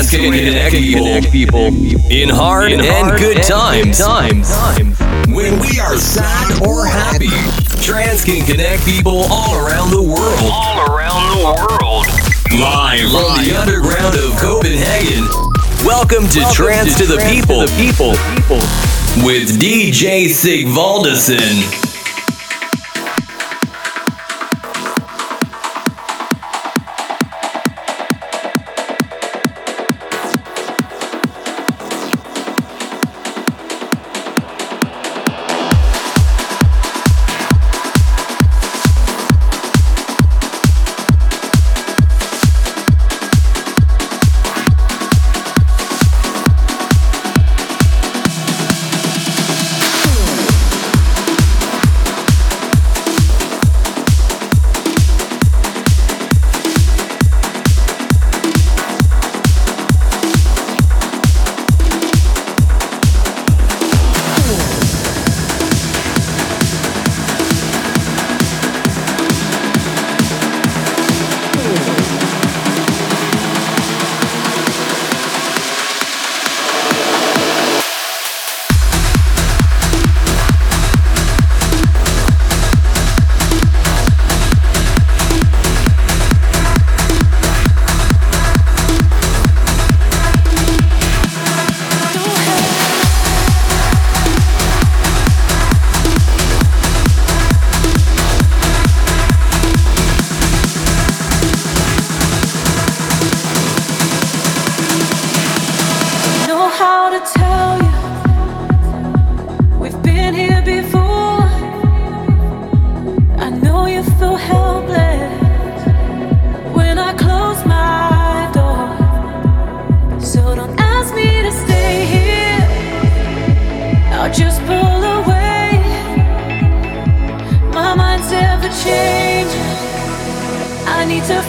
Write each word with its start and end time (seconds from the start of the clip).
Trance 0.00 0.16
can 0.16 0.32
connect 0.94 1.30
people 1.30 1.66
in 2.10 2.30
hard 2.30 2.72
and 2.72 3.18
good 3.18 3.42
times. 3.42 4.00
When 5.28 5.60
we 5.60 5.78
are 5.78 5.98
sad 5.98 6.66
or 6.66 6.86
happy, 6.86 7.28
Trance 7.84 8.24
can 8.24 8.46
connect 8.46 8.86
people 8.86 9.26
all 9.28 9.54
around 9.56 9.90
the 9.90 10.00
world. 10.00 10.40
All 10.40 10.88
around 10.88 11.36
the 11.36 11.44
world. 11.44 12.06
Live 12.58 13.10
from 13.10 13.44
the 13.44 13.54
underground 13.60 14.14
of 14.16 14.40
Copenhagen. 14.40 15.28
Welcome 15.84 16.26
to 16.28 16.50
Trance 16.50 16.96
to 16.96 17.04
the 17.04 17.18
People. 17.28 17.66
The 17.66 17.76
people. 17.76 18.12
With 19.22 19.60
DJ 19.60 20.30
Sigvaldison. 20.30 21.89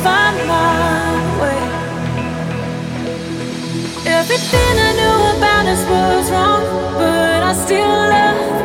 find 0.04 0.38
my 0.48 1.42
way. 1.42 1.64
Everything 4.20 4.74
I 4.88 4.92
knew 5.00 5.20
about 5.38 5.66
us 5.74 5.84
was 5.90 6.32
wrong, 6.32 6.64
but 6.98 7.44
I 7.44 7.54
still 7.54 7.88
love. 7.88 8.61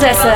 Valdez 0.00 0.24
in 0.24 0.27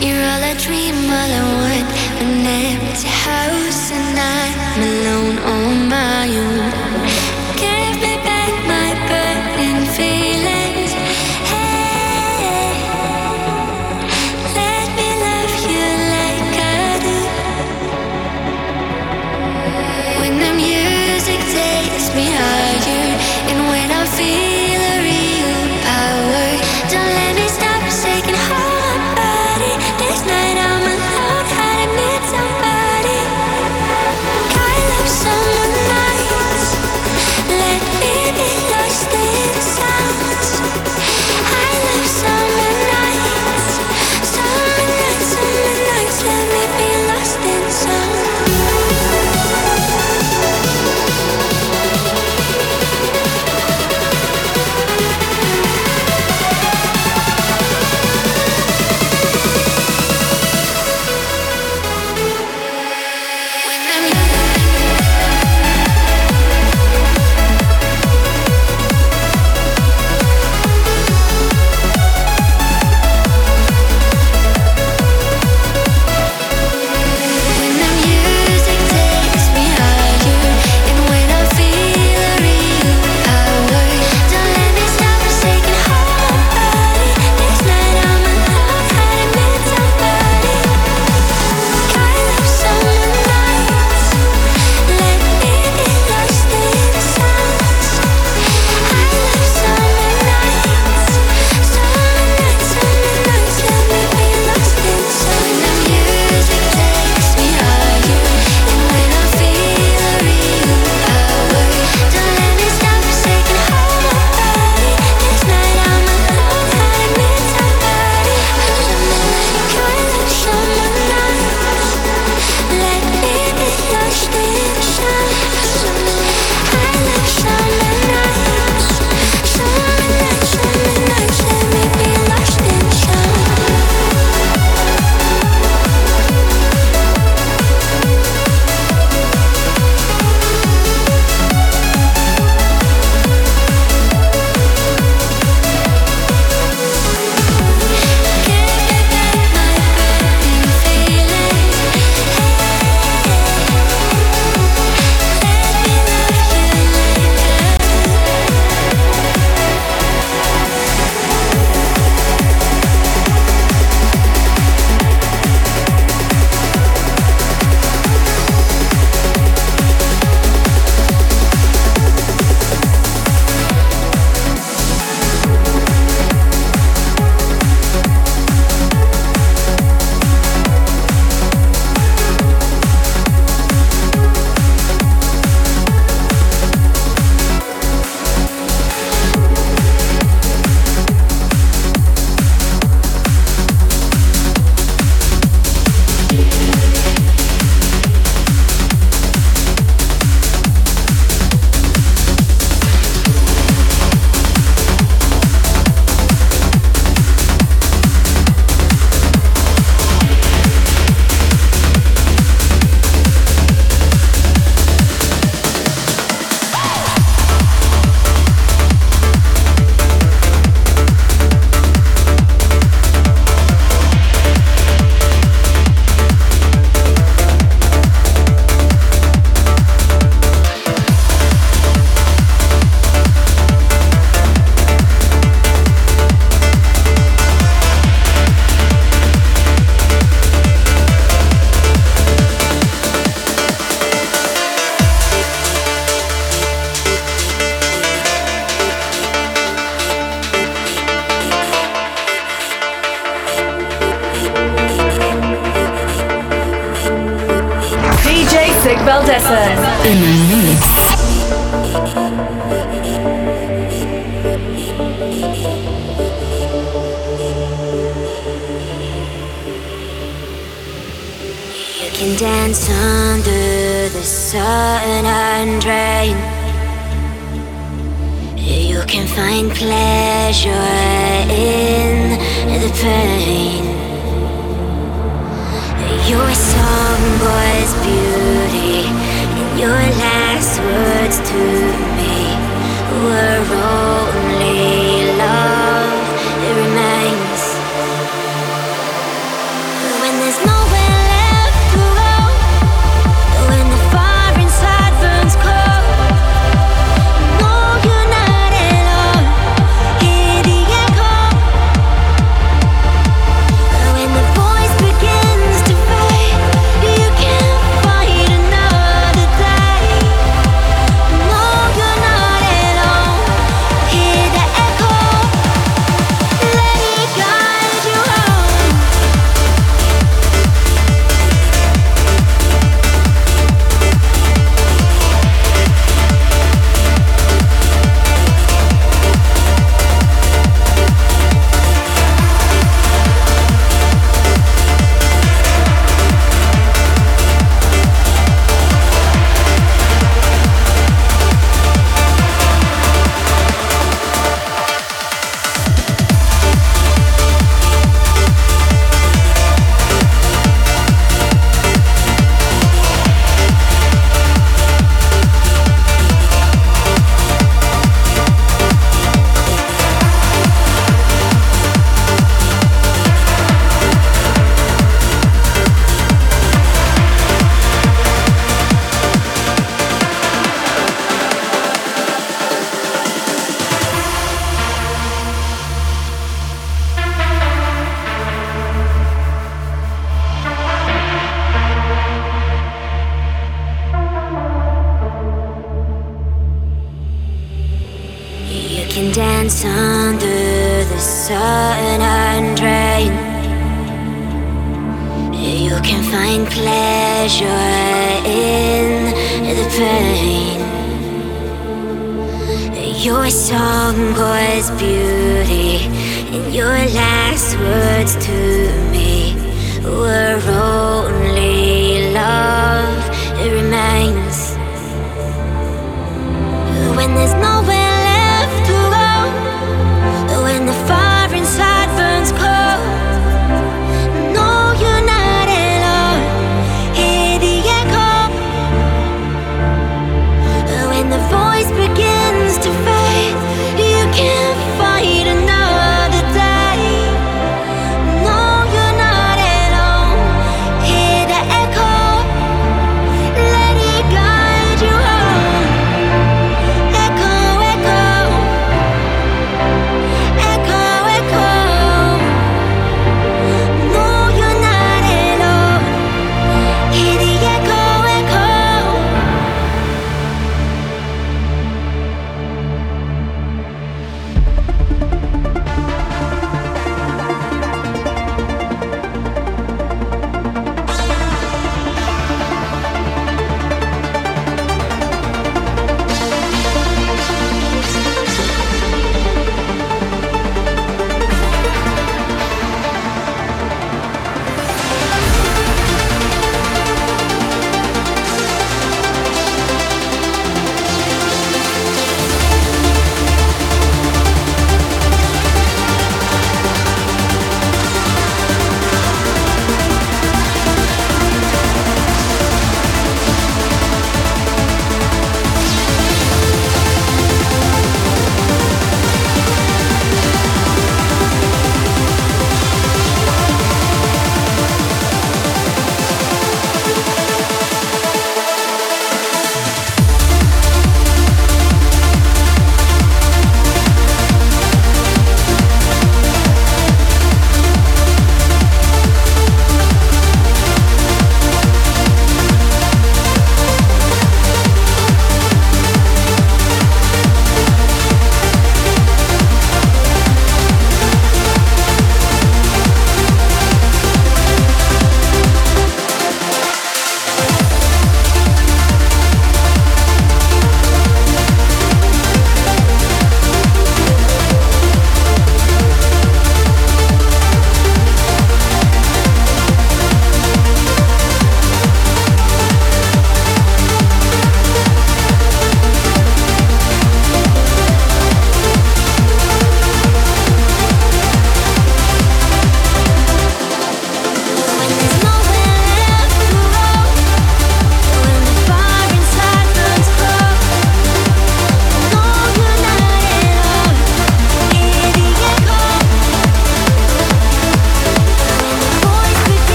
You're 0.00 0.14
all 0.14 0.44
I 0.44 0.54
dream, 0.54 0.94
all 1.10 1.32
I 1.38 1.42
want. 1.58 1.90
An 2.22 2.46
empty 2.46 3.08
house, 3.08 3.90
and 3.90 4.16
I'm 4.16 4.80
alone 4.90 5.38
on 5.38 5.88
my 5.88 6.28
own. 6.38 6.67